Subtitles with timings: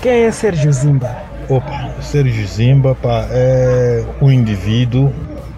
[0.00, 1.10] Quem é Sérgio Zimba?
[1.48, 5.12] Opa, Sérgio Zimba pá, é um indivíduo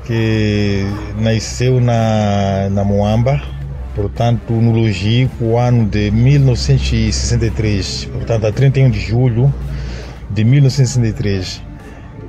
[0.06, 0.86] que
[1.18, 3.38] nasceu na, na Moamba,
[3.94, 9.52] portanto, no Logico, ano de 1963, portanto, a 31 de julho
[10.30, 11.62] de 1963.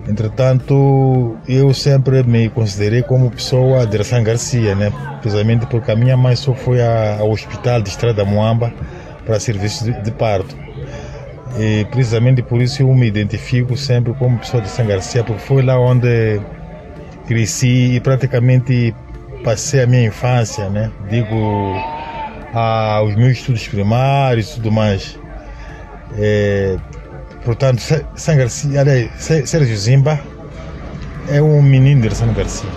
[0.10, 4.92] Entretanto, eu sempre me considerei como pessoa de Ração Garcia, né?
[5.22, 8.74] precisamente porque a minha mãe só foi ao hospital de Estrada Moamba
[9.26, 10.71] para serviços de, de parto.
[11.58, 15.62] E precisamente por isso eu me identifico sempre como pessoa de São Garcia, porque foi
[15.62, 16.40] lá onde
[17.28, 18.96] cresci e praticamente
[19.44, 20.92] passei a minha infância, né?
[21.10, 21.76] Digo,
[22.54, 25.20] aos meus estudos primários e tudo mais.
[26.18, 26.78] É,
[27.44, 27.82] portanto,
[28.16, 29.10] São Garcia, aliás,
[29.46, 30.20] Sérgio Zimba
[31.30, 32.70] é um menino de São Garcia.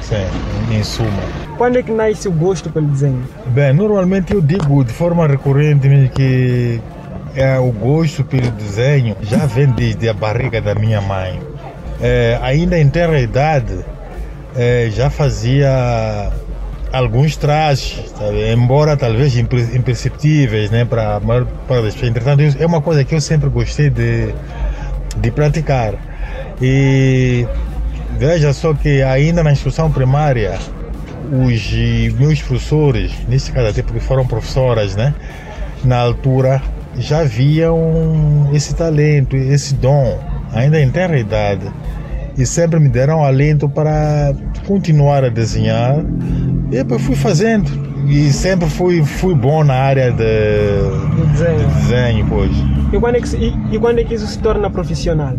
[0.00, 1.08] Sim, em suma.
[1.56, 3.22] Quando é que nasce o gosto pelo desenho?
[3.46, 6.80] Bem, normalmente eu digo de forma recorrente que
[7.34, 11.40] é, o gosto pelo desenho já vem desde a barriga da minha mãe.
[12.00, 13.84] É, ainda em terra idade,
[14.56, 16.30] é, já fazia
[16.92, 18.52] alguns trajes, sabe?
[18.52, 22.10] embora talvez imperceptíveis né, para a maior parte das pessoas.
[22.10, 24.32] Entretanto, é uma coisa que eu sempre gostei de,
[25.16, 25.94] de praticar.
[26.62, 27.46] E
[28.16, 30.56] veja só que ainda na instrução primária,
[31.32, 31.72] os
[32.16, 35.14] meus professores, nesse caso até porque foram professoras, né,
[35.82, 36.62] na altura,
[36.98, 40.18] já viam esse talento, esse dom,
[40.52, 41.70] ainda em tenra idade,
[42.36, 44.34] e sempre me deram alento para
[44.66, 46.04] continuar a desenhar.
[46.70, 47.70] E eu fui fazendo,
[48.08, 50.24] e sempre fui, fui bom na área de,
[51.16, 51.58] de desenho.
[51.58, 52.50] de desenho pois.
[52.92, 55.36] E quando, é que, e, e quando é que isso se torna profissional?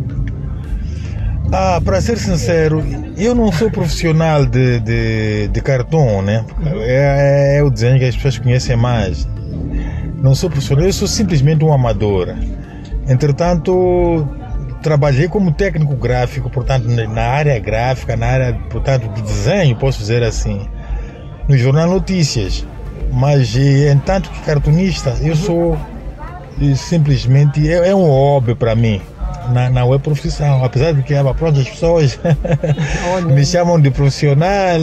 [1.52, 2.84] Ah, para ser sincero,
[3.18, 6.44] eu não sou profissional de, de, de cartão, né?
[6.82, 9.28] É, é, o desenho que as pessoas conhecem mais.
[10.26, 12.36] Não sou profissional, eu sou simplesmente um amador.
[13.08, 14.28] Entretanto,
[14.82, 20.24] trabalhei como técnico gráfico, portanto, na área gráfica, na área, portanto, de desenho, posso dizer
[20.24, 20.68] assim,
[21.48, 22.66] no Jornal Notícias.
[23.14, 25.78] Mas, entanto que cartunista, eu sou
[26.76, 29.00] simplesmente, é, é um hobby para mim
[29.52, 32.20] na, na web profissão, apesar de que é, pronto, as pessoas
[33.26, 34.78] me chamam de profissional,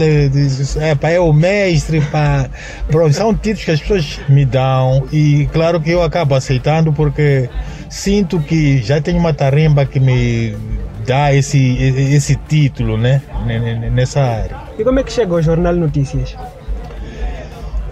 [0.81, 2.49] é, pá, é o mestre, pá.
[2.89, 7.49] Pronto, são títulos que as pessoas me dão e claro que eu acabo aceitando porque
[7.89, 10.57] sinto que já tenho uma tarimba que me
[11.07, 11.77] dá esse,
[12.15, 13.23] esse título, né,
[13.93, 14.57] nessa área.
[14.79, 16.37] E como é que chega o Jornal Notícias?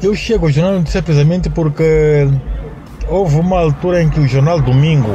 [0.02, 2.26] Eu chego ao Jornal Notícias precisamente porque
[3.08, 5.10] houve uma altura em que o Jornal Domingo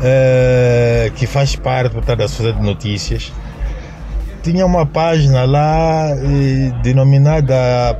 [0.00, 3.32] uh, que faz parte portanto, da Sociedade de Notícias,
[4.42, 7.94] tinha uma página lá eh, denominada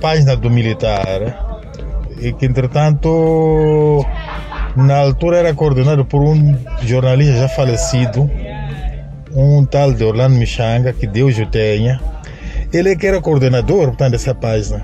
[0.00, 1.60] Página do Militar,
[2.20, 4.04] e que entretanto
[4.76, 8.30] na altura era coordenado por um jornalista já falecido,
[9.34, 12.00] um tal de Orlando Michanga, que Deus o tenha.
[12.72, 14.82] Ele é que era coordenador portanto, dessa página.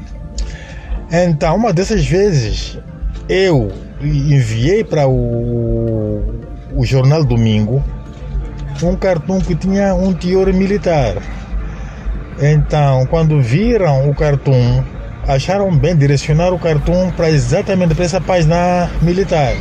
[1.10, 2.78] Então, uma dessas vezes,
[3.28, 7.82] eu enviei para o, o jornal Domingo
[8.82, 11.16] um cartão que tinha um teor militar.
[12.40, 14.84] Então, quando viram o cartão,
[15.26, 19.54] acharam bem direcionar o cartão para exatamente para essa página militar.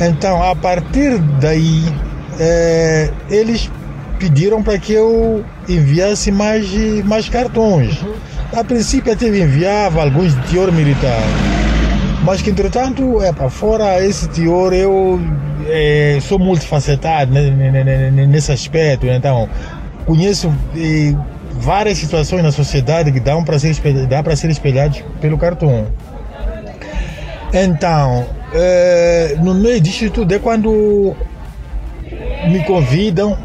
[0.00, 1.84] Então, a partir daí,
[2.38, 3.70] é, eles
[4.18, 6.66] pediram para que eu enviasse mais,
[7.04, 8.04] mais cartões.
[8.52, 11.22] A princípio, até enviava alguns de teor militar.
[12.24, 15.20] Mas que, entretanto, é, para fora esse teor, eu
[15.68, 19.48] é, sou multifacetado nesse aspecto, então
[20.06, 21.14] conheço é,
[21.52, 23.74] várias situações na sociedade que dão para ser
[24.06, 25.86] dá para ser espelhadas pelo cartão.
[27.52, 31.14] Então, é, no meio disso tudo é quando
[32.48, 33.36] me convidam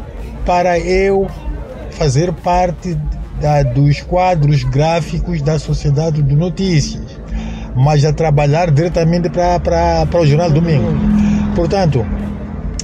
[0.44, 1.28] para eu
[1.90, 2.96] fazer parte
[3.40, 7.20] da, dos quadros gráficos da Sociedade de Notícias,
[7.74, 11.15] mas a trabalhar diretamente para o Jornal Domingo.
[11.56, 12.06] Portanto,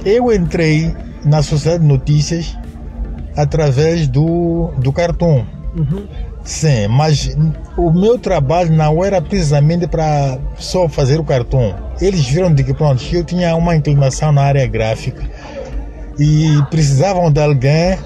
[0.03, 0.93] eu entrei
[1.23, 2.57] na Sociedade de Notícias
[3.37, 5.45] através do, do cartão.
[5.77, 6.07] Uhum.
[6.43, 7.37] Sim, mas
[7.77, 11.75] o meu trabalho não era precisamente para só fazer o cartão.
[12.01, 15.23] Eles viram de que pronto, eu tinha uma inclinação na área gráfica
[16.19, 17.97] e precisavam de alguém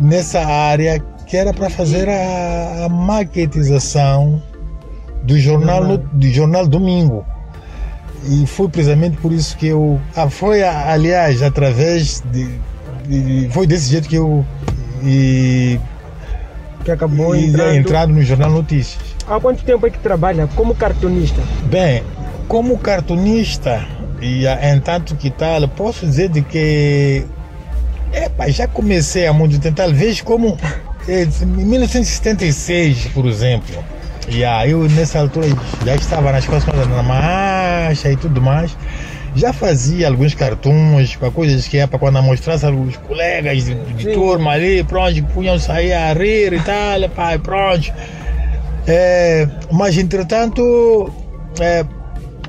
[0.00, 4.42] nessa área que era para fazer a, a maquetização
[5.22, 7.24] do jornal, do jornal Domingo.
[8.26, 10.00] E foi precisamente por isso que eu.
[10.14, 12.48] Ah, foi, aliás, através de,
[13.06, 14.44] de, Foi desse jeito que eu.
[15.04, 15.78] E,
[16.84, 17.74] que acabou e, entrando...
[17.74, 19.02] entrado no Jornal Notícias.
[19.26, 21.40] Há quanto tempo é que trabalha como cartunista?
[21.64, 22.02] Bem,
[22.48, 23.86] como cartunista,
[24.20, 27.24] E ah, entanto que tal, posso dizer de que
[28.12, 30.56] epa, já comecei há muito tempo, talvez como
[31.06, 33.84] eh, em 1976, por exemplo.
[34.30, 35.46] E aí eu nessa altura
[35.84, 38.76] já estava nas coisas na marcha e tudo mais.
[39.34, 44.12] Já fazia alguns cartões com coisas que é para quando mostrasse os colegas de, de
[44.12, 47.92] turma ali, pronto, punham sair a rir e tal, pai, pronto.
[48.86, 51.12] É, mas entretanto
[51.60, 51.84] é,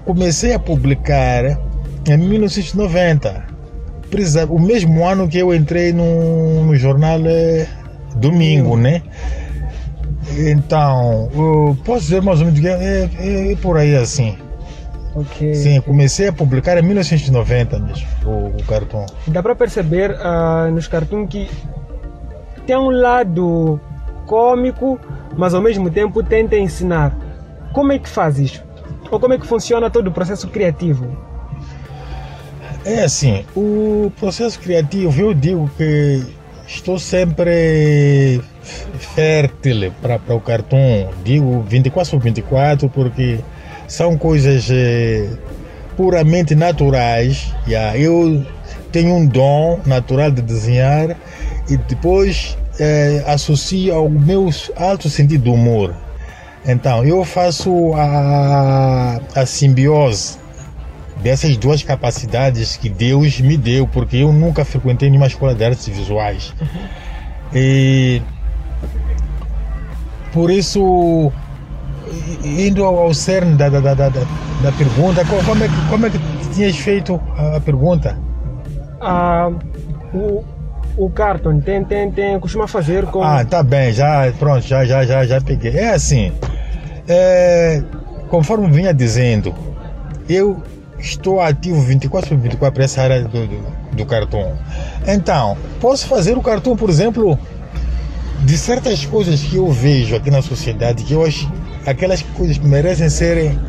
[0.05, 1.59] comecei a publicar
[2.07, 3.43] em 1990,
[4.09, 7.67] presa- o mesmo ano que eu entrei no, no jornal é,
[8.15, 9.01] Domingo, né?
[10.37, 14.37] Então, eu posso dizer mais ou menos que é, é- é por aí assim.
[15.15, 15.53] Ok.
[15.55, 19.05] Sim, comecei a publicar em 1990 mesmo, o, o cartão.
[19.27, 21.49] Dá para perceber ah, nos cartoons que
[22.65, 23.79] tem um lado
[24.27, 24.99] cômico,
[25.35, 27.17] mas ao mesmo tempo tenta ensinar.
[27.73, 28.63] Como é que faz isso?
[29.09, 31.07] Ou como é que funciona todo o processo criativo?
[32.85, 36.23] É assim, o processo criativo, eu digo que
[36.69, 38.41] estou sempre
[38.99, 41.09] fértil para o cartão.
[41.23, 43.39] Digo 24 sobre 24 porque
[43.87, 45.29] são coisas eh,
[45.97, 47.53] puramente naturais.
[47.67, 47.97] Yeah.
[47.97, 48.45] Eu
[48.91, 51.17] tenho um dom natural de desenhar
[51.67, 55.95] e depois eh, associo ao meu alto sentido de humor.
[56.65, 60.37] Então, eu faço a, a simbiose
[61.21, 65.87] dessas duas capacidades que Deus me deu, porque eu nunca frequentei nenhuma escola de artes
[65.87, 66.53] visuais.
[67.53, 68.21] E
[70.31, 71.31] por isso,
[72.43, 76.09] indo ao cerne da, da, da, da, da pergunta, co- como é, que, como é
[76.09, 76.19] que
[76.53, 77.19] tinhas feito
[77.55, 78.17] a pergunta?
[79.01, 79.49] Ah,
[80.13, 80.43] o,
[80.97, 83.23] o cartoon tem, tem, tem, costuma fazer com.
[83.23, 85.75] Ah, tá bem, já, pronto, já, já, já, já peguei.
[85.75, 86.31] É assim,
[87.07, 87.81] é,
[88.29, 89.53] conforme vinha dizendo,
[90.29, 90.61] eu
[90.99, 94.57] estou ativo 24 por 24 para essa área do, do, do cartão.
[95.07, 97.37] Então, posso fazer o cartão, por exemplo,
[98.43, 101.51] de certas coisas que eu vejo aqui na sociedade, que eu acho
[101.85, 103.59] aquelas coisas que merecem serem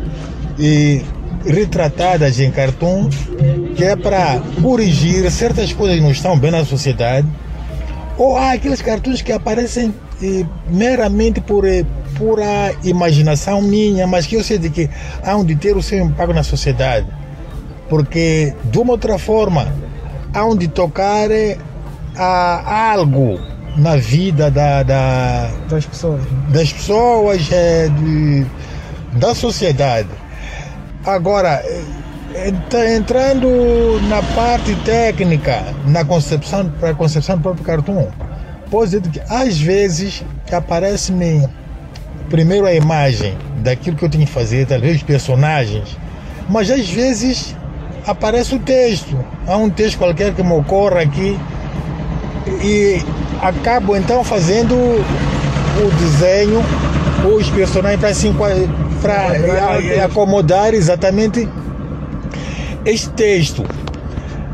[0.59, 1.03] eh,
[1.45, 3.09] retratadas em cartão,
[3.77, 7.27] que é para corrigir certas coisas que não estão bem na sociedade,
[8.19, 11.85] ou há aqueles cartões que aparecem eh, meramente por eh,
[12.17, 14.91] pura imaginação minha, mas que eu sei de que
[15.25, 17.07] há um de ter o seu impacto na sociedade.
[17.91, 19.67] Porque, de uma outra forma,
[20.33, 21.59] há um de tocar eh,
[22.17, 23.39] a algo
[23.77, 26.23] na vida da, da, das pessoas.
[26.51, 28.47] das pessoas, é, de-
[29.19, 30.09] da sociedade.
[31.05, 31.63] Agora,
[32.35, 38.07] é, entra- entrando na parte técnica, na concepção, para a concepção do próprio cartoon,
[38.71, 40.23] posso dizer que às vezes
[40.53, 41.49] aparece-me
[42.29, 45.97] primeiro a imagem daquilo que eu tenho que fazer, talvez os personagens,
[46.49, 47.57] mas às vezes
[48.11, 49.17] aparece o texto.
[49.47, 51.39] Há um texto qualquer que me ocorre aqui
[52.63, 53.01] e
[53.41, 56.61] acabo então fazendo o desenho,
[57.37, 58.71] os personagens para enqua-
[59.01, 61.49] para acomodar exatamente
[62.85, 63.65] este texto.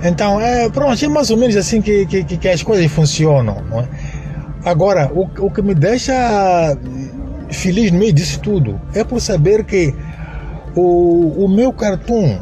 [0.04, 3.62] Então, é, pronto, é mais ou menos assim que, que, que as coisas funcionam.
[3.72, 3.88] É?
[4.68, 6.76] Agora, o, o que me deixa
[7.50, 9.94] feliz no meio disso tudo é por saber que
[10.74, 12.38] o, o meu cartoon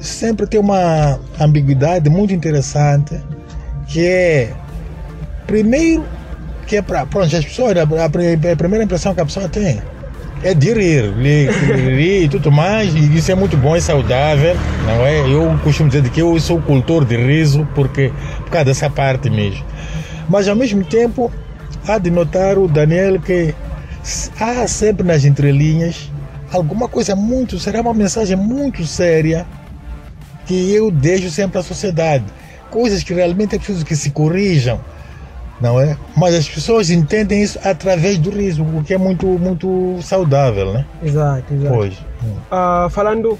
[0.00, 3.20] sempre tem uma ambiguidade muito interessante,
[3.86, 4.52] que é,
[5.46, 6.04] primeiro,
[6.66, 9.80] que é para as pessoas, a, a, a primeira impressão que a pessoa tem
[10.42, 15.04] é de rir, rir, e tudo mais, e isso é muito bom e saudável, não
[15.04, 15.20] é?
[15.20, 18.12] Eu costumo dizer que eu sou cultor de riso, porque,
[18.44, 19.64] por causa dessa parte mesmo.
[20.28, 21.32] Mas ao mesmo tempo,
[21.86, 23.52] há de notar o Daniel que
[24.38, 26.10] há sempre nas entrelinhas
[26.52, 29.46] alguma coisa muito, será uma mensagem muito séria
[30.48, 32.24] que eu deixo sempre à sociedade.
[32.70, 34.80] Coisas que realmente é preciso que se corrijam,
[35.60, 35.96] não é?
[36.16, 40.86] Mas as pessoas entendem isso através do riso, o que é muito, muito saudável, né?
[41.02, 41.74] Exato, exato.
[41.74, 41.94] Pois.
[42.50, 43.38] Ah, falando,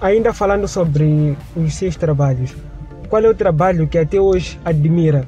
[0.00, 2.54] ainda falando sobre os seus trabalhos,
[3.08, 5.26] qual é o trabalho que até hoje admira?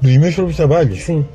[0.00, 1.26] Dos meus próprios trabalhos, Sim.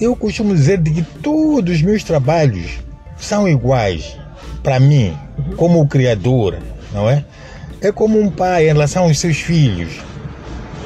[0.00, 2.78] eu costumo dizer de que todos os meus trabalhos
[3.16, 4.16] são iguais
[4.62, 5.16] para mim,
[5.56, 6.58] como o criador,
[6.92, 7.24] não é?
[7.80, 10.00] É como um pai em relação aos seus filhos.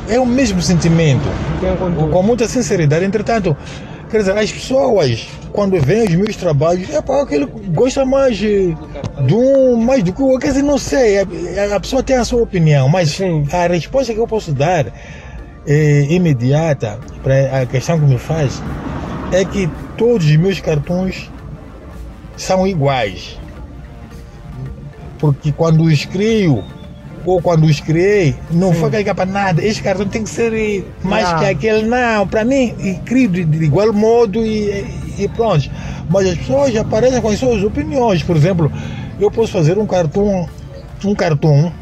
[0.09, 1.25] É o mesmo sentimento.
[2.13, 3.05] Com muita sinceridade.
[3.05, 3.57] Entretanto,
[4.11, 8.41] quer dizer, as pessoas, quando veem os meus trabalhos, é para aquele que gosta mais
[8.43, 8.75] eh,
[9.27, 10.41] de um, mais do que o outro.
[10.41, 13.47] Quer dizer, não sei, a, pessoa tem a sua opinião, mas Sim.
[13.53, 14.87] a resposta que eu posso dar
[15.67, 18.63] eh, imediata para a questão que me faz
[19.33, 21.31] é que todos os meus cartões
[22.37, 23.39] são iguais.
[25.19, 26.63] Porque quando os crio,
[27.25, 29.65] ou quando os criei, não foi carregar para nada.
[29.65, 31.39] Este cartão tem que ser mais Ah.
[31.39, 31.83] que aquele.
[31.87, 34.85] Não, para mim, e crio de, de igual modo e,
[35.19, 35.69] e pronto.
[36.09, 38.23] Mas as pessoas aparecem com as suas opiniões.
[38.23, 38.71] Por exemplo,
[39.19, 40.49] eu posso fazer um cartão,
[41.05, 41.73] um cartão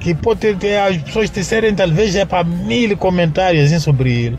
[0.00, 4.38] que pode ter, ter- as pessoas tecerem talvez é para mil comentários assim, sobre ele.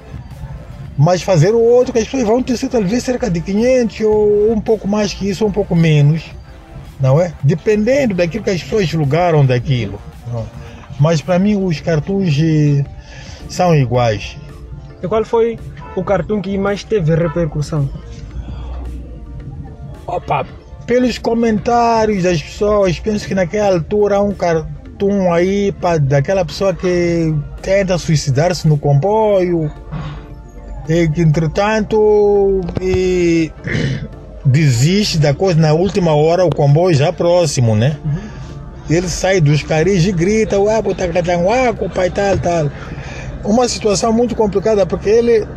[0.97, 4.59] Mas fazer o outro que as pessoas vão tecer talvez cerca de 500 ou um
[4.59, 6.23] pouco mais que isso, ou um pouco menos.
[7.01, 7.33] Não é?
[7.43, 9.99] Dependendo daquilo que as pessoas julgaram daquilo.
[10.31, 10.45] não?
[10.99, 12.85] Mas para mim os cartões eh,
[13.49, 14.37] são iguais.
[15.01, 15.57] E qual foi
[15.95, 17.89] o cartoon que mais teve repercussão?
[20.05, 20.45] Opa,
[20.85, 26.73] pelos comentários das pessoas, penso que naquela altura há um cartoon aí pra, daquela pessoa
[26.73, 29.71] que tenta suicidar-se no comboio,
[30.89, 33.51] e que entretanto e,
[34.45, 37.97] desiste da coisa na última hora, o comboio já próximo, né?
[38.89, 42.71] Ele sai dos caris e grita, ué, botacatanguaco, pai tal, tal.
[43.43, 45.47] Uma situação muito complicada porque ele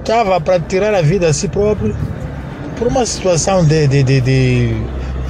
[0.00, 1.96] estava para tirar a vida a si próprio
[2.76, 4.76] por uma situação de, de, de, de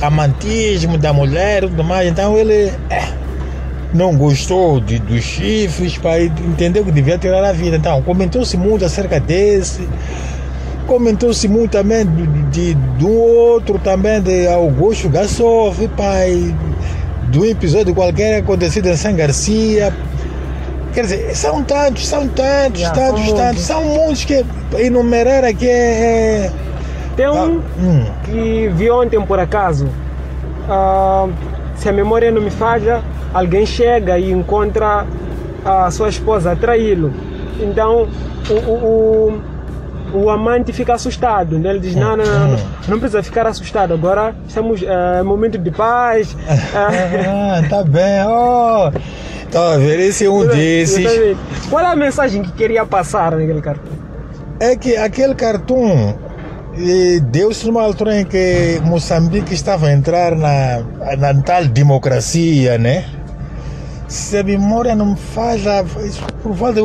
[0.00, 2.08] amantismo da mulher e tudo mais.
[2.08, 3.12] Então ele eh,
[3.92, 7.76] não gostou de, dos chifres, pai, entendeu que devia tirar a vida.
[7.76, 9.88] Então comentou-se muito acerca desse.
[10.90, 12.04] Comentou-se muito também
[12.50, 16.52] de, de, um outro também de Augusto Gassoff, pai,
[17.28, 19.94] de um episódio qualquer acontecido em São Garcia.
[20.92, 24.44] Quer dizer, são tantos, são tantos, Já, são tantos, tantos, são muitos que
[24.80, 26.46] enumerar aqui é.
[26.46, 26.52] é
[27.16, 28.06] Tem ah, um hum.
[28.24, 29.88] que vi ontem por acaso.
[30.68, 31.28] Ah,
[31.76, 33.00] se a memória não me falha,
[33.32, 35.06] alguém chega e encontra
[35.64, 37.12] a sua esposa a traí-lo.
[37.60, 38.08] Então
[38.50, 39.40] o, o, o,
[40.14, 41.58] o amante fica assustado.
[41.58, 41.70] Né?
[41.70, 43.92] Ele diz: não, não, não, não, não precisa ficar assustado.
[43.92, 46.36] Agora estamos em momento de paz.
[46.74, 48.24] Ah, tá bem.
[48.26, 48.90] Oh,
[49.50, 51.36] tá ver, esse é um desses.
[51.68, 53.92] Qual é a mensagem que queria passar naquele cartão?
[54.58, 56.14] É que aquele cartoon
[56.76, 60.82] eh, deu-se numa altura em que Moçambique estava a entrar na,
[61.16, 63.04] na tal democracia, né?
[64.06, 65.16] Se a memória não me
[66.04, 66.80] isso por volta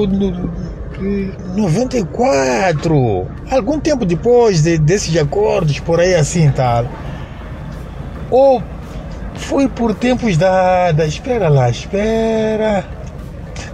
[0.98, 6.86] do- do- de 94, algum tempo depois de, desses acordos, por aí assim tal.
[8.32, 8.62] Ou
[9.36, 11.06] foi por tempos da, da.
[11.06, 12.86] Espera lá, espera.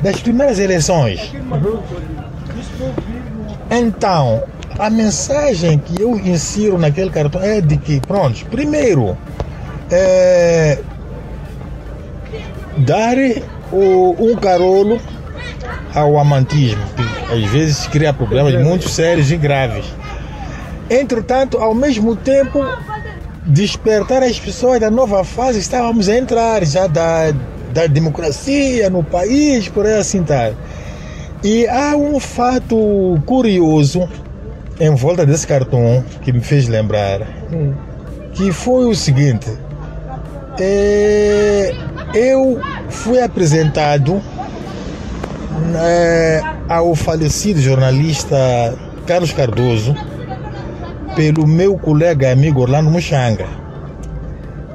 [0.01, 1.32] Das primeiras eleições.
[3.70, 4.44] Então,
[4.80, 9.16] a mensagem que eu insiro naquele cartão é de que, pronto, primeiro,
[9.92, 10.80] é,
[12.78, 13.16] dar
[13.72, 15.00] o, um carolo
[15.94, 16.82] ao amantismo,
[17.32, 19.86] às vezes cria problemas muito sérios e graves.
[20.90, 22.60] Entretanto, ao mesmo tempo,
[23.46, 27.32] despertar as pessoas da nova fase estávamos a entrar já da,
[27.74, 30.54] da democracia no país, por aí assim tal.
[31.44, 34.08] E há um fato curioso
[34.80, 37.22] em volta desse cartão que me fez lembrar,
[38.34, 39.50] que foi o seguinte.
[40.60, 41.74] É,
[42.14, 42.60] eu
[42.90, 44.22] fui apresentado
[45.78, 48.38] é, ao falecido jornalista
[49.06, 49.94] Carlos Cardoso
[51.18, 53.46] pelo meu colega e amigo Orlando Muxanga.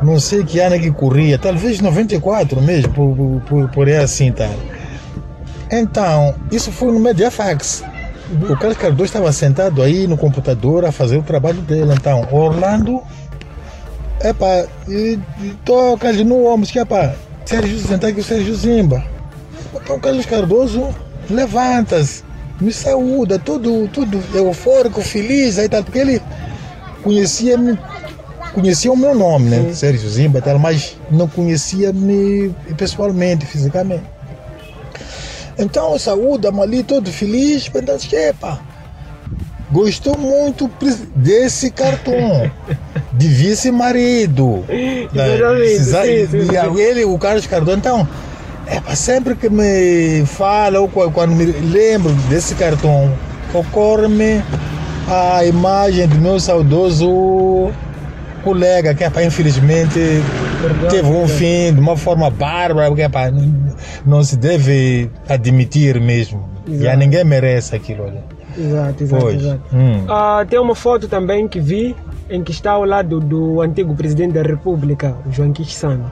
[0.03, 4.51] Não sei que ano que corria, talvez 94 mesmo, por, por, por, aí assim, tá?
[5.73, 7.83] Então, isso foi no Mediafax.
[8.43, 11.95] O Carlos Cardoso estava sentado aí no computador a fazer o trabalho dele.
[11.95, 13.01] Então, Orlando,
[14.23, 17.15] epá, e, e toca ali no ombro, que epá,
[17.47, 19.03] Sérgio, sentar aqui o Sérgio Zimba.
[19.75, 20.95] Então, o Carlos Cardoso
[21.31, 22.23] levanta-se,
[22.61, 26.23] me saúda, tudo, tudo eufórico, feliz, aí tal, porque ele
[27.03, 27.79] conhecia-me,
[28.55, 29.63] conhecia o meu nome, né?
[29.69, 29.75] Sim.
[29.75, 34.05] Sérgio Zimba, tal, mas não conhecia-me pessoalmente, fisicamente.
[35.59, 38.61] Então, saúda-me ali, todo feliz, pensando, epa,
[39.71, 40.71] gostou muito
[41.15, 42.51] desse cartão,
[43.13, 44.65] de vice-marido.
[44.67, 45.09] Sim.
[46.79, 48.09] ele, o Carlos Cardoso, então,
[48.71, 53.13] epa, sempre que me fala ou qu- quando me lembro desse cartão,
[53.55, 54.43] ocorre-me
[55.09, 57.71] a imagem do meu saudoso
[58.43, 59.99] colega, que epa, infelizmente
[60.63, 63.31] Perdão, teve um fim de uma forma bárbara, porque epa,
[64.05, 66.49] não- se deve admitir mesmo.
[66.69, 68.19] Já ninguém merece aquilo ali.
[68.59, 69.41] Exato, exato, Pois.
[69.41, 69.61] exato.
[69.73, 70.05] Hum.
[70.09, 71.95] Ah, tem uma foto também que vi
[72.31, 76.11] em que está ao lado do antigo presidente da República, João Quixano.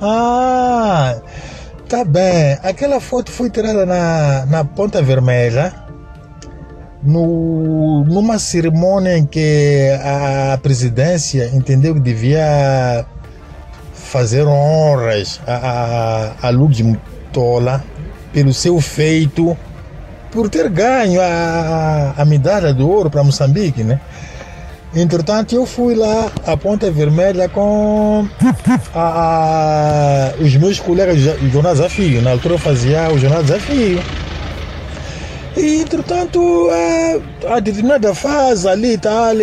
[0.00, 1.16] Ah,
[1.88, 2.58] tá bem.
[2.62, 5.72] Aquela foto foi tirada na, na Ponta Vermelha,
[7.02, 13.06] no, numa cerimônia em que a presidência entendeu que devia
[13.94, 17.82] fazer honras a, a, a Mutola
[18.32, 19.56] pelo seu feito,
[20.30, 23.98] por ter ganho a, a medalha de ouro para Moçambique, né?
[24.94, 28.26] Entretanto, eu fui lá à Ponta Vermelha com
[28.94, 32.22] a, a, os meus colegas do Jornal Desafio.
[32.22, 34.02] Na altura eu fazia o Jornal Desafio.
[35.56, 36.68] E, entretanto,
[37.46, 39.34] a, a determinada fase ali e tal,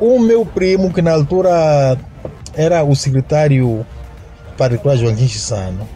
[0.00, 1.98] o meu primo, que na altura
[2.54, 3.84] era o secretário
[4.56, 5.88] particular Joaquim Chissano,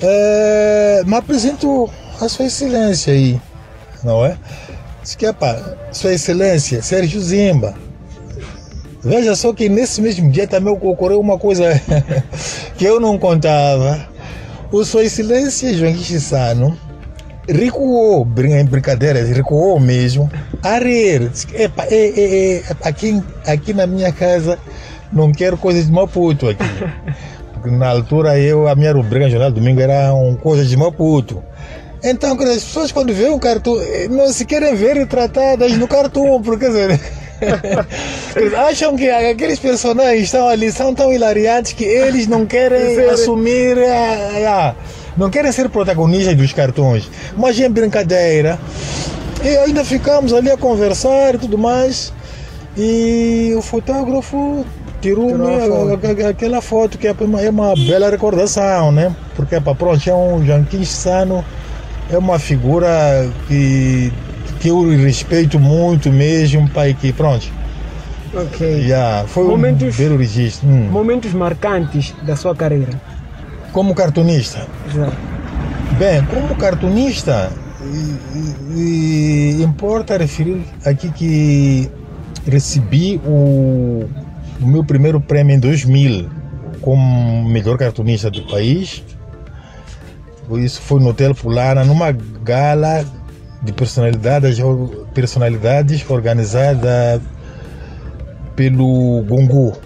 [0.00, 3.40] é, me apresentou a Sua Excelência aí,
[4.02, 4.36] não é?
[5.06, 5.56] Disse que, pá,
[5.92, 7.74] Sua Excelência, Sérgio Zimba.
[9.04, 11.80] Veja só que nesse mesmo dia também ocorreu uma coisa
[12.76, 14.04] que eu não contava.
[14.72, 16.76] O Sua Excelência Joaquim Chissano
[17.48, 20.28] recuou, em brincadeiras, recuou mesmo,
[20.60, 21.30] a rir.
[21.54, 24.58] Epa, é, é, é, aqui, aqui na minha casa
[25.12, 26.64] não quero coisas de Maputo aqui.
[27.54, 31.44] Porque na altura eu, a minha rubrica no Jornal Domingo era um coisa de Maputo.
[32.08, 36.66] Então, as pessoas quando veem um cartoon, não se querem ver retratadas no cartoon, porque
[36.70, 37.00] dizer,
[38.56, 44.68] acham que aqueles personagens estão ali, são tão hilariantes que eles não querem assumir a,
[44.68, 44.74] a
[45.16, 48.56] não querem ser protagonistas dos cartões, mas em brincadeira.
[49.42, 52.12] E ainda ficamos ali a conversar e tudo mais.
[52.76, 54.64] E o fotógrafo
[55.00, 56.26] tirou foto.
[56.28, 59.14] aquela foto que é uma, é uma bela recordação, né?
[59.34, 61.44] Porque para pronto, é um Janquim Sano,
[62.10, 62.88] é uma figura
[63.48, 64.12] que,
[64.60, 67.46] que eu respeito muito mesmo, pai, que pronto.
[68.34, 68.66] Ok.
[68.66, 70.68] Yeah, foi momentos, um belo registro.
[70.68, 70.88] Hum.
[70.90, 73.00] Momentos marcantes da sua carreira.
[73.72, 74.66] Como cartunista?
[74.88, 75.16] Exato.
[75.98, 77.50] Bem, como cartunista,
[78.74, 81.90] e, e, importa referir aqui que
[82.46, 84.04] recebi o,
[84.60, 86.28] o meu primeiro prêmio em 2000
[86.80, 89.02] como melhor cartunista do país.
[90.54, 93.04] Isso foi no Hotel Fulana, numa gala
[93.62, 94.58] de personalidades,
[95.12, 97.20] personalidades organizada
[98.54, 99.76] pelo Gongu.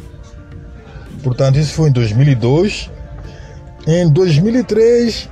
[1.22, 2.90] Portanto, isso foi em 2002.
[3.86, 5.28] Em 2003,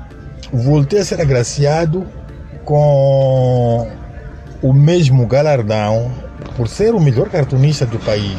[0.52, 2.06] voltei a ser agraciado
[2.64, 3.86] com
[4.62, 6.10] o mesmo galardão
[6.56, 8.38] por ser o melhor cartunista do país.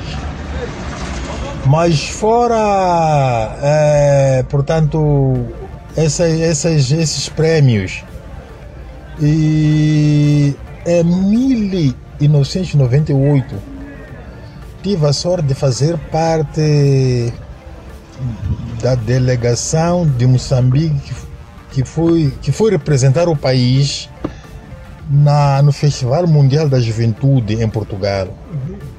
[1.65, 5.45] Mas fora, é, portanto,
[6.03, 8.03] essa, essas, esses prêmios,
[9.21, 13.55] e em 1998
[14.81, 17.33] tive a sorte de fazer parte
[18.81, 21.13] da delegação de Moçambique
[21.71, 24.09] que foi, que foi representar o país
[25.09, 28.27] na, no Festival Mundial da Juventude em Portugal.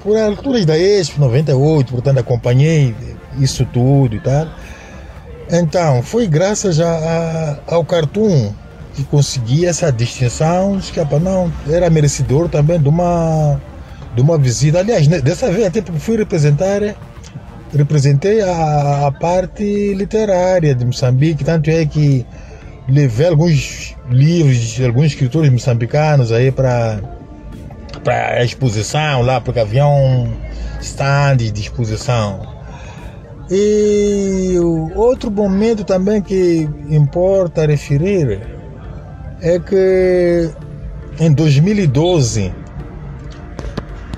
[0.02, 2.94] Por alturas da Expo 98, portanto acompanhei
[3.38, 4.48] isso tudo e tal.
[5.50, 8.52] Então, foi graças a, a, ao Cartoon
[8.94, 13.60] que consegui essa distinção, que não, era merecedor também de uma,
[14.14, 14.78] de uma visita.
[14.78, 16.82] Aliás, dessa vez até fui representar
[17.76, 22.26] representei a, a, parte literária de Moçambique, tanto é que
[22.88, 27.00] levei alguns livros de alguns escritores moçambicanos aí para
[28.02, 30.32] para exposição lá, porque havia um
[30.80, 32.59] stand de exposição.
[33.50, 34.54] E
[34.94, 38.40] outro momento também que importa referir
[39.40, 40.50] é que
[41.18, 42.54] em 2012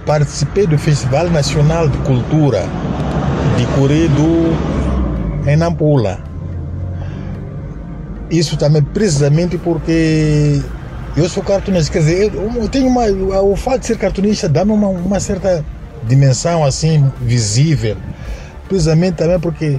[0.04, 2.64] participei do Festival Nacional de Cultura
[3.56, 4.22] de Curido
[5.46, 6.18] em Nampula.
[8.30, 10.60] Isso também precisamente porque
[11.16, 13.06] eu sou cartunista, quer dizer, eu tenho uma,
[13.40, 15.64] o fato de ser cartunista dá-me uma, uma certa
[16.06, 17.96] dimensão assim visível,
[18.72, 19.78] precisamente também porque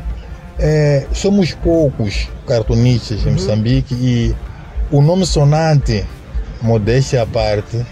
[0.59, 3.33] é, somos poucos cartunistas em uhum.
[3.33, 4.35] Moçambique e
[4.91, 6.05] o nome sonante,
[6.61, 7.83] modéstia à parte,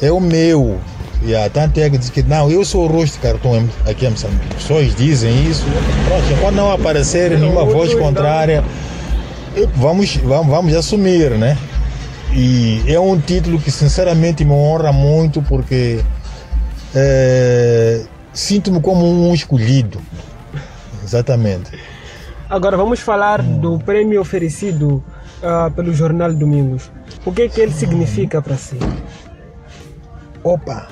[0.00, 0.80] é o meu,
[1.24, 4.10] Yeah, tanto é que diz que não, eu sou o rosto de cartão aqui em
[4.10, 4.54] Moçambique.
[4.54, 5.64] Pessoas dizem isso.
[6.38, 8.62] Pronto, não aparecer nenhuma voz contrária,
[9.74, 11.56] vamos, vamos, vamos assumir, né?
[12.34, 16.00] E é um título que sinceramente me honra muito porque
[16.94, 18.02] é,
[18.34, 19.98] sinto-me como um escolhido.
[21.06, 21.78] Exatamente.
[22.50, 23.58] Agora vamos falar hum.
[23.58, 25.02] do prêmio oferecido
[25.42, 26.90] uh, pelo Jornal Domingos.
[27.24, 28.78] O que é que ele significa para si?
[30.42, 30.88] Opa!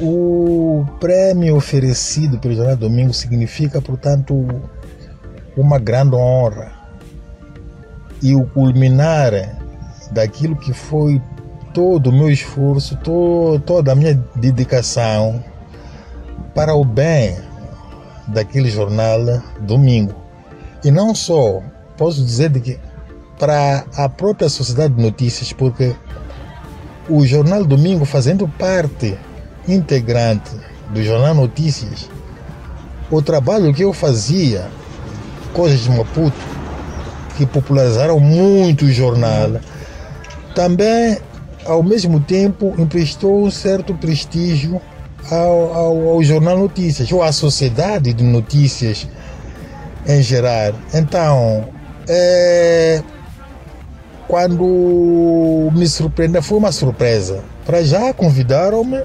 [0.00, 4.34] O prêmio oferecido pelo Jornal Domingo significa, portanto,
[5.56, 6.72] uma grande honra
[8.20, 9.32] e o culminar
[10.10, 11.22] daquilo que foi
[11.72, 15.44] todo o meu esforço, todo, toda a minha dedicação
[16.54, 17.36] para o bem
[18.28, 19.20] daquele jornal
[19.60, 20.14] domingo.
[20.84, 21.62] E não só,
[21.96, 22.78] posso dizer de que
[23.38, 25.94] para a própria sociedade de notícias, porque
[27.08, 29.16] o jornal domingo fazendo parte
[29.68, 30.52] integrante
[30.90, 32.08] do jornal Notícias,
[33.10, 34.68] o trabalho que eu fazia,
[35.52, 36.36] coisas de Maputo,
[37.36, 39.60] que popularizaram muito o jornal,
[40.54, 41.18] também
[41.66, 44.80] ao mesmo tempo emprestou um certo prestígio
[45.34, 49.08] ao, ao, ao, Jornal Notícias, ou à sociedade de notícias
[50.06, 50.74] em geral.
[50.92, 51.68] Então,
[52.08, 53.02] é,
[54.28, 57.42] quando me surpreendeu, foi uma surpresa.
[57.64, 59.02] Para já convidaram-me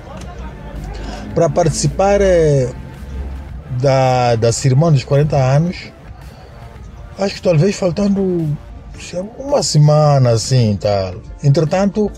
[1.33, 2.69] para participar é,
[3.81, 5.77] da, da cerimônia dos 40 anos.
[7.17, 8.57] Acho que talvez faltando
[9.37, 11.15] uma semana assim tal.
[11.43, 12.11] Entretanto,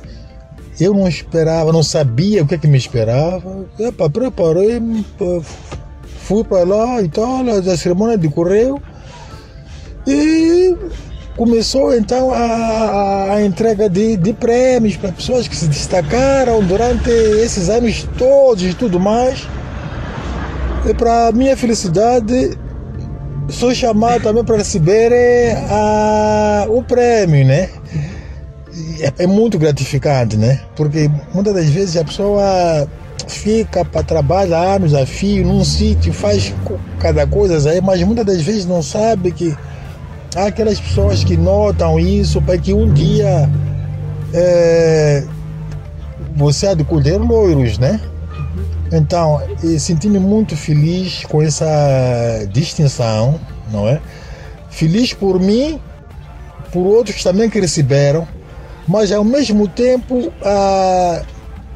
[0.84, 3.65] eu não esperava, não sabia o que, é que me esperava.
[3.80, 4.82] Epa, preparei,
[6.22, 8.82] fui para lá e tal, a cerimônia de correio.
[10.08, 10.76] E
[11.38, 17.70] começou então a, a entrega de, de prêmios para pessoas que se destacaram durante esses
[17.70, 19.48] anos todos e tudo mais.
[20.89, 22.58] E para minha felicidade,
[23.50, 25.12] sou chamado também para receber
[25.70, 27.70] a, o prêmio, né?
[28.99, 30.62] É, é muito gratificante, né?
[30.75, 32.88] Porque muitas das vezes a pessoa
[33.27, 36.53] fica para trabalhar anos a fio num sítio, faz
[36.99, 39.55] cada coisa aí, mas muitas das vezes não sabe que
[40.36, 43.49] há aquelas pessoas que notam isso para que um dia
[44.34, 45.23] é,
[46.36, 46.75] você há
[47.19, 47.99] loiros, né?
[48.91, 49.41] Então,
[49.79, 51.65] senti-me muito feliz com essa
[52.51, 53.39] distinção,
[53.71, 54.01] não é?
[54.69, 55.79] Feliz por mim,
[56.73, 58.27] por outros também que receberam,
[58.91, 60.34] mas ao mesmo tempo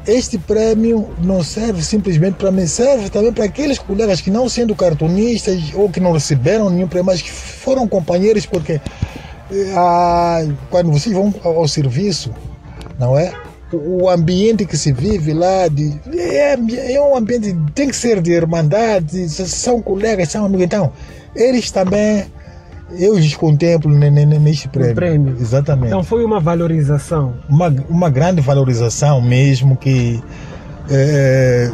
[0.06, 4.74] este prêmio não serve simplesmente para mim, serve também para aqueles colegas que não sendo
[4.74, 8.80] cartunistas ou que não receberam nenhum prêmio, mas que foram companheiros, porque
[9.74, 12.30] ah, quando vocês vão ao serviço,
[12.98, 13.32] não é?
[13.72, 16.56] O ambiente que se vive lá de, é,
[16.92, 20.64] é um ambiente tem que ser de irmandade, são colegas, são amigos.
[20.64, 20.92] Então,
[21.34, 22.26] eles também
[22.90, 24.94] eu os contemplo neste prêmio.
[24.94, 25.36] prêmio.
[25.40, 25.88] Exatamente.
[25.88, 27.34] Então foi uma valorização.
[27.48, 30.22] Uma, uma grande valorização mesmo que
[30.90, 31.70] é,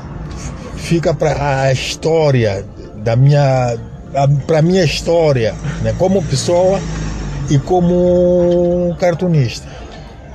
[0.76, 2.64] fica para a história
[2.96, 3.76] da minha
[4.46, 6.78] para a minha história, né, como pessoa
[7.48, 9.66] e como cartunista.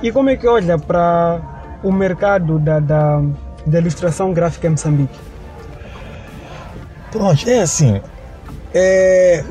[0.02, 1.40] E como é que olha para
[1.82, 3.22] o mercado da, da,
[3.64, 5.18] da ilustração gráfica em Moçambique?
[7.12, 8.00] Pronto, é assim.
[8.74, 9.44] É,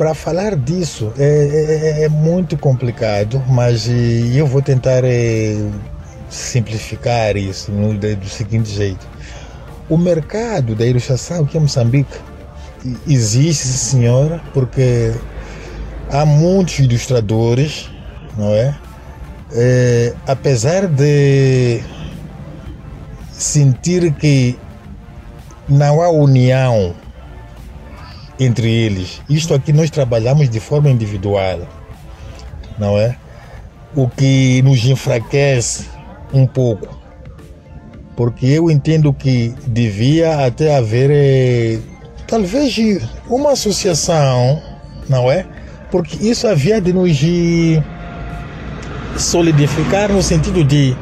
[0.00, 5.54] para falar disso é, é, é, muito complicado, mas eu vou tentar é,
[6.30, 9.06] simplificar isso no, do seguinte jeito.
[9.90, 12.16] O mercado da ilustração aqui em Moçambique
[13.06, 15.12] existe, senhora, porque
[16.10, 17.90] há muitos ilustradores,
[18.38, 18.74] não é?
[19.52, 21.82] é apesar de
[23.32, 24.58] sentir que
[25.68, 26.94] não há união
[28.40, 29.20] entre eles.
[29.28, 31.60] Isto aqui nós trabalhamos de forma individual,
[32.78, 33.16] não é?
[33.94, 35.86] O que nos enfraquece
[36.32, 36.98] um pouco.
[38.16, 41.78] Porque eu entendo que devia até haver eh,
[42.26, 42.76] talvez
[43.28, 44.60] uma associação,
[45.08, 45.46] não é?
[45.90, 47.18] Porque isso havia de nos
[49.18, 50.96] solidificar no sentido de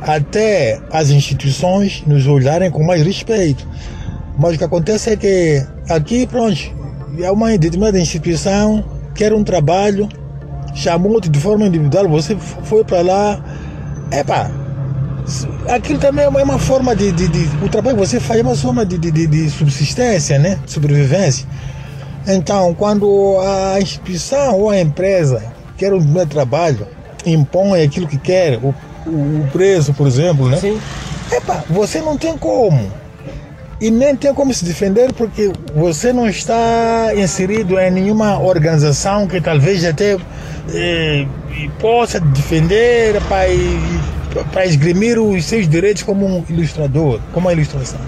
[0.00, 3.66] até as instituições nos olharem com mais respeito.
[4.38, 6.77] Mas o que acontece é que aqui, pronto,
[7.18, 8.84] é uma determinada instituição
[9.18, 10.08] quer um trabalho,
[10.74, 13.40] chamou-te de forma individual, você foi para lá.
[14.12, 14.48] Epá,
[15.68, 18.54] aquilo também é uma forma de, de, de, O trabalho que você faz é uma
[18.54, 20.56] forma de, de, de subsistência, né?
[20.66, 21.46] Sobrevivência.
[22.28, 25.42] Então, quando a instituição ou a empresa
[25.76, 26.86] quer um meu trabalho,
[27.26, 28.74] impõe aquilo que quer, o,
[29.06, 30.58] o preço, por exemplo, né?
[30.58, 30.78] Sim.
[31.32, 32.88] Epa, você não tem como
[33.80, 39.40] e nem tem como se defender porque você não está inserido em nenhuma organização que
[39.40, 40.16] talvez até
[40.74, 41.26] eh,
[41.80, 43.20] possa defender
[44.52, 48.00] para, esgrimir os seus direitos como um ilustrador, como a ilustração.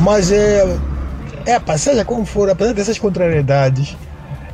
[0.00, 0.64] Mas é,
[1.44, 3.94] é seja como for, apesar dessas contrariedades,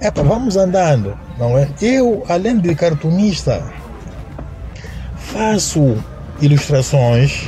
[0.01, 1.69] é vamos andando, não é?
[1.81, 3.63] Eu, além de cartunista,
[5.17, 5.97] faço
[6.41, 7.47] ilustrações,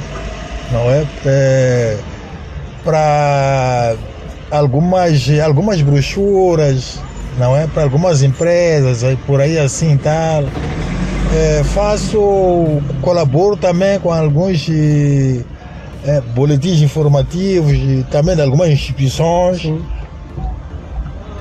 [0.70, 1.04] não é?
[1.24, 1.98] é
[2.86, 3.96] para
[4.48, 7.00] algumas, algumas brochuras,
[7.36, 7.66] não é?
[7.66, 10.44] Para algumas empresas, por aí assim tal.
[11.34, 17.76] É, faço, colaboro também com alguns é, boletins informativos
[18.08, 19.62] também de algumas instituições.
[19.62, 19.84] Sim.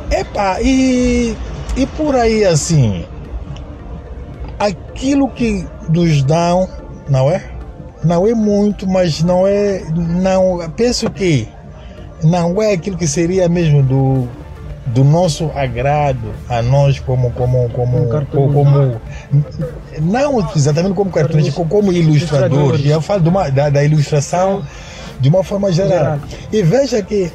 [0.10, 1.38] Epa, e,
[1.78, 3.06] e por aí assim,
[4.58, 6.68] aquilo que nos dão,
[7.08, 7.55] não é?
[8.04, 9.84] Não é muito, mas não é.
[9.94, 11.48] Não, penso que
[12.24, 14.28] não é aquilo que seria mesmo do,
[14.88, 19.02] do nosso agrado a nós como como como Como como,
[20.02, 22.86] não exatamente como cartunista como, ilustradores Ilustradores.
[22.86, 24.64] eu falo de uma, da, da ilustração
[25.20, 26.20] de uma forma geral
[26.52, 27.32] e veja que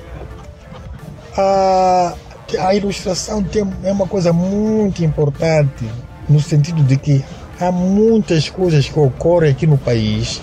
[1.36, 2.14] a,
[2.58, 5.84] a ilustração tem, é uma coisa muito importante
[6.28, 7.24] no sentido de que
[7.60, 10.40] há muitas coisas que ocorrem aqui no país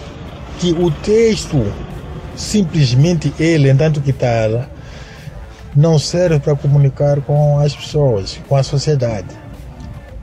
[0.59, 1.71] que o texto
[2.35, 4.65] simplesmente ele, entanto que tal,
[5.75, 9.27] não serve para comunicar com as pessoas, com a sociedade.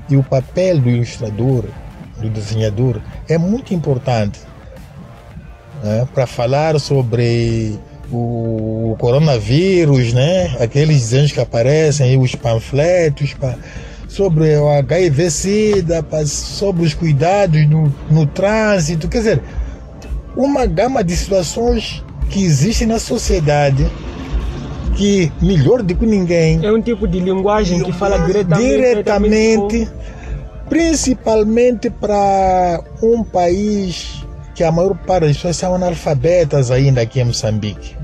[0.08, 1.64] E o papel do ilustrador,
[2.20, 4.40] do desenhador, é muito importante
[5.82, 7.78] né, para falar sobre
[8.12, 13.56] o coronavírus, né, aqueles desenhos que aparecem, os panfletos, pa-
[14.14, 19.42] sobre o HIV-Sida, sobre os cuidados no, no trânsito, quer dizer,
[20.36, 23.84] uma gama de situações que existem na sociedade
[24.96, 29.88] que melhor do que ninguém É um tipo de linguagem que fala diretamente, diretamente
[30.68, 34.24] principalmente para um país
[34.54, 37.96] que a maior parte das pessoas são analfabetas ainda aqui em Moçambique.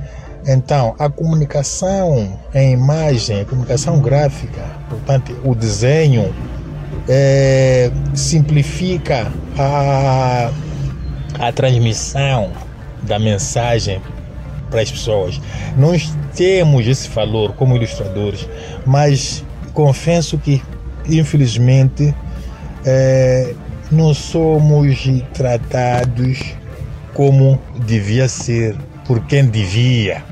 [0.47, 6.35] Então, a comunicação em imagem, a comunicação gráfica, portanto, o desenho,
[7.09, 10.51] eh, simplifica a,
[11.39, 12.51] a transmissão
[13.03, 14.01] da mensagem
[14.71, 15.41] para as pessoas.
[15.77, 18.49] Nós temos esse valor como ilustradores,
[18.87, 20.63] mas confesso que,
[21.07, 22.15] infelizmente,
[22.85, 23.55] eh,
[23.91, 26.55] não somos tratados
[27.13, 30.30] como devia ser, por quem devia.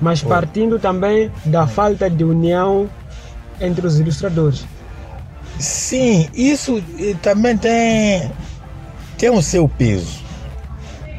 [0.00, 2.88] Mas partindo também da falta de união
[3.60, 4.66] entre os ilustradores.
[5.58, 8.30] Sim, isso eh, também tem,
[9.16, 10.22] tem o seu peso.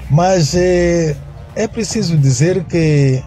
[0.10, 1.16] Mas eh,
[1.56, 3.24] é preciso dizer que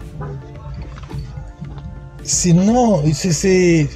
[2.23, 3.03] se não.
[3.13, 3.89] Se, se,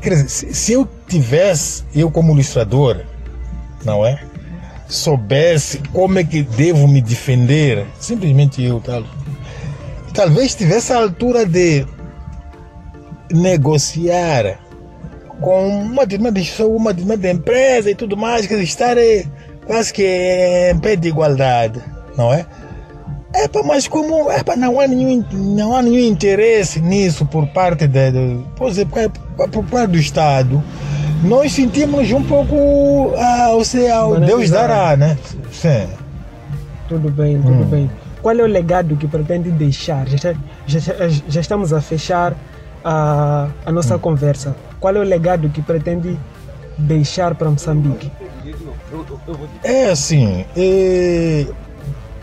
[0.00, 3.04] dizer, se, se eu tivesse, eu como ilustrador,
[3.84, 4.20] não é?
[4.88, 9.04] Soubesse como é que devo me defender, simplesmente eu tal.
[10.14, 11.86] Talvez tivesse a altura de
[13.30, 14.58] negociar
[15.40, 18.96] com uma instituição, uma determinada empresa e tudo mais, que estar
[19.66, 20.02] quase que
[20.72, 21.80] em pé de igualdade,
[22.16, 22.46] não é?
[23.34, 28.10] Epa, mas como epa, não, há nenhum, não há nenhum interesse nisso por parte de,
[28.10, 30.64] de, por parte do Estado,
[31.22, 35.16] nós sentimos um pouco, ah, ou seja, o Deus dará, né?
[35.50, 35.88] Sim.
[36.88, 37.64] Tudo bem, tudo Hum.
[37.64, 37.90] bem.
[38.22, 40.06] Qual é o legado que pretende deixar?
[40.08, 40.34] Já,
[40.66, 42.34] já- já estamos a fechar
[42.84, 43.98] a, a nossa Hum.
[43.98, 44.56] conversa.
[44.80, 46.18] Qual é o legado que pretende
[46.76, 48.10] deixar para Moçambique?
[49.64, 51.46] É assim, é,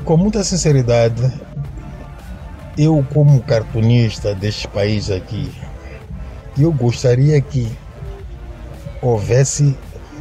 [0.04, 1.32] com muita sinceridade,
[2.78, 5.52] eu como cartunista deste país aqui,
[6.58, 7.70] eu gostaria que
[9.06, 9.78] houvesse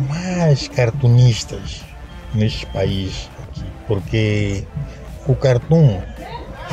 [0.08, 1.82] mais cartunistas
[2.34, 3.30] neste país,
[3.86, 4.62] porque
[5.26, 6.02] o cartoon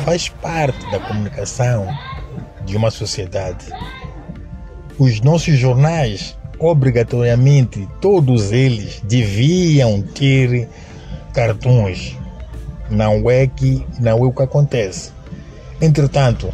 [0.04, 1.88] faz parte da comunicação
[2.66, 3.64] de uma sociedade.
[4.98, 10.68] Os nossos jornais, obrigatoriamente, todos eles deviam ter
[11.32, 12.14] cartões.
[12.90, 15.12] Não é que não é o que acontece.
[15.80, 16.52] Entretanto,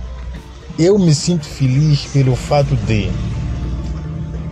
[0.78, 3.10] eu me sinto feliz pelo fato de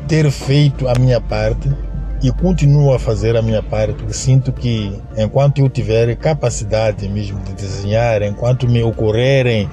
[0.08, 1.70] ter feito a minha parte
[2.22, 7.38] e continuo a fazer a minha parte, porque sinto que enquanto eu tiver capacidade mesmo
[7.40, 9.68] de desenhar, enquanto me ocorrerem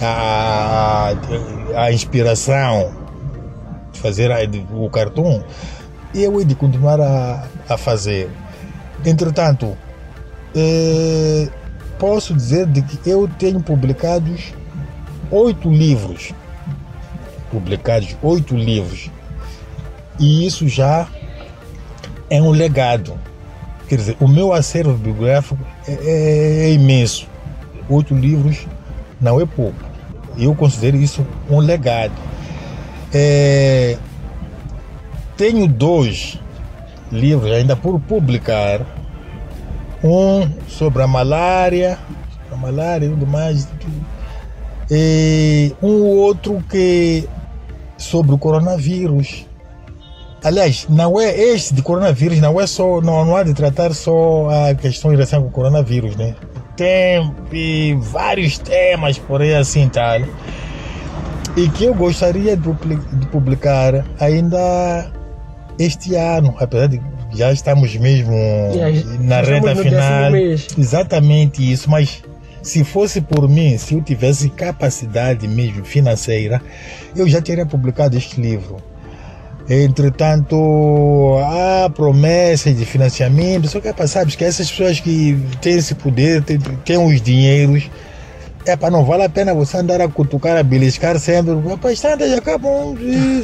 [0.00, 1.12] a,
[1.76, 2.92] a inspiração
[3.92, 4.38] de fazer a-
[4.74, 5.44] o cartão,
[6.14, 8.28] eu hei de continuar a, a fazer.
[9.04, 9.76] Entretanto,
[10.54, 11.48] eh,
[11.98, 14.52] posso dizer de que eu tenho publicados
[15.30, 16.32] oito livros.
[17.50, 19.10] Publicados oito livros.
[20.18, 21.08] E isso já
[22.30, 23.18] é um legado.
[23.88, 27.26] Quer dizer, o meu acervo biográfico é, é- é imenso.
[27.88, 28.66] Oito livros
[29.20, 29.78] não é pouco.
[30.38, 32.12] Eu considero isso um legado.
[33.12, 33.96] É,
[35.36, 36.38] tenho dois
[37.12, 38.80] livros ainda por publicar.
[40.02, 41.98] Um sobre a malária,
[42.50, 43.68] a malária e tudo mais.
[44.90, 47.28] E um outro que
[47.96, 49.46] sobre o coronavírus.
[50.44, 54.48] Aliás, não é este de coronavírus, não é só, não, não há de tratar só
[54.50, 56.34] a questão em relação com o coronavírus, né?
[56.76, 60.20] Tem e vários temas por aí assim tal.
[61.56, 65.10] E que eu gostaria de publicar ainda
[65.78, 67.00] este ano, apesar de
[67.34, 68.36] já estamos mesmo
[69.20, 70.32] na reta final.
[70.76, 72.22] Exatamente isso, mas
[72.62, 76.60] se fosse por mim, se eu tivesse capacidade mesmo financeira,
[77.16, 78.76] eu já teria publicado este livro.
[79.68, 85.94] Entretanto, há promessas de financiamento, só que é sabes que essas pessoas que têm esse
[85.94, 87.90] poder, têm, têm os dinheiros,
[88.66, 91.54] é para não vale a pena você andar a cutucar, a beliscar sempre.
[91.66, 92.94] Rapaz, tantas acabam,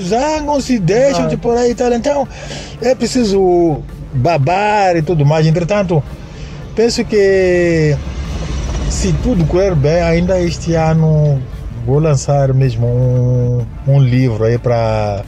[0.03, 1.93] zangam-se, deixam de por aí e tal.
[1.93, 2.29] Então,
[2.83, 5.47] é preciso babar e tudo mais.
[5.47, 6.03] Entretanto,
[6.75, 7.97] penso que
[8.91, 11.41] se tudo correr bem, ainda este ano
[11.87, 15.23] vou lançar mesmo um, um livro aí para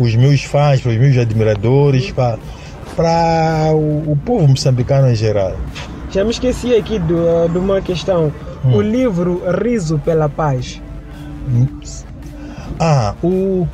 [0.00, 5.54] os meus fãs, para os meus admiradores, para o, o, povo moçambicano em geral.
[6.10, 8.32] Já me esqueci aqui do, de uma questão.
[8.64, 8.74] Hum.
[8.74, 10.80] O livro Riso pela Paz.
[12.78, 13.68] Ah, o,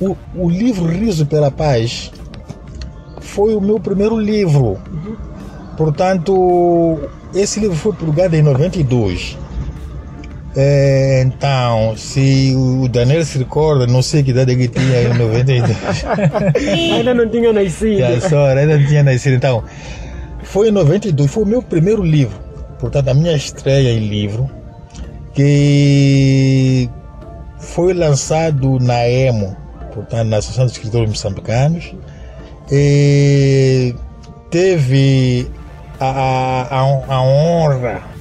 [0.00, 2.10] o, o livro Riso pela Paz
[3.20, 4.76] foi o meu primeiro livro.
[4.92, 5.16] Uhum.
[5.76, 6.98] Portanto,
[7.32, 9.38] esse livro foi publicado em 92.
[10.56, 15.76] É, então, se o Daniel se recorda, não sei que idade que tinha em 92.
[16.94, 17.98] ainda não tinha nascido.
[17.98, 19.34] Já só, ainda não tinha nascido.
[19.34, 19.64] Então,
[20.44, 22.38] foi em 92, foi o meu primeiro livro.
[22.78, 24.48] Portanto, a minha estreia em livro,
[25.34, 26.88] que
[27.58, 29.56] foi lançado na EMO,
[29.92, 31.94] portanto, na Associação de Escritores Moçambicanos,
[32.70, 33.92] e
[34.50, 35.50] teve
[35.98, 38.13] a, a, a honra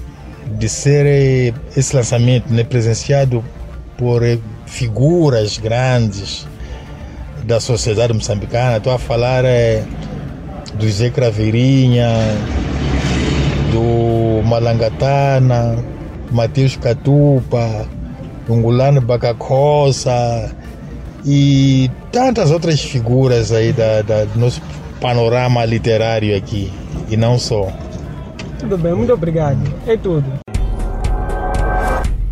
[0.58, 3.44] de ser eh, esse lançamento né, presenciado
[3.98, 6.48] por eh, figuras grandes
[7.44, 8.78] da sociedade moçambicana.
[8.78, 9.84] Estou a falar é,
[10.76, 12.10] do Zé Craveirinha,
[13.72, 15.78] do Malangatana,
[16.32, 17.88] Mateus Catupa,
[18.50, 20.52] Ungulano Bacacosa
[21.26, 24.62] e tantas outras figuras aí da, da, do nosso
[25.00, 26.72] panorama literário aqui,
[27.10, 27.68] e não só.
[28.64, 29.60] Tudo bem, muito obrigado.
[29.86, 30.24] É tudo.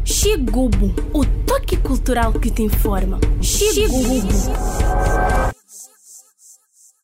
[0.05, 3.19] Xigubo, o toque cultural que te informa.
[3.41, 4.29] Xigubo.